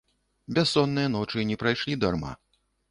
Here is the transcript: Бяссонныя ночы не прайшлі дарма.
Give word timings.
Бяссонныя 0.59 1.11
ночы 1.17 1.47
не 1.51 1.61
прайшлі 1.65 2.03
дарма. 2.07 2.37